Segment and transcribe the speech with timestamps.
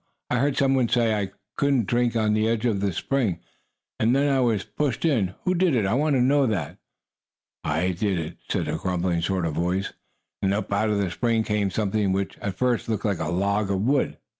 [0.31, 3.39] "I heard some one say I couldn't drink on his edge of the spring,
[3.99, 5.35] and then I was pushed in.
[5.43, 5.85] Who did it?
[5.85, 6.79] I want to know that!"
[7.63, 9.93] "I did it!" said a grumbling sort of voice,
[10.41, 13.69] and up out of the spring came something which, at first, looked like a log
[13.69, 14.17] of wood.